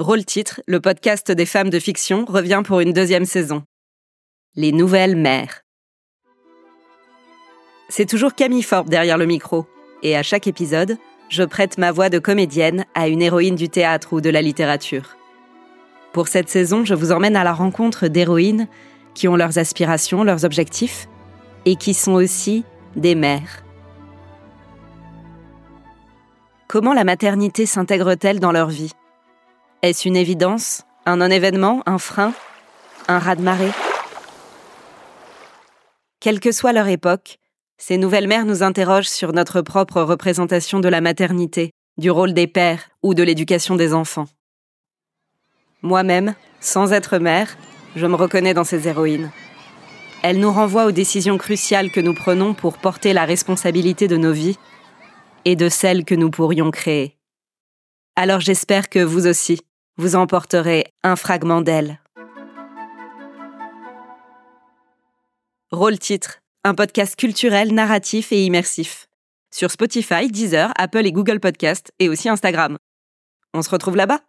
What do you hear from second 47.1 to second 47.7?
mère,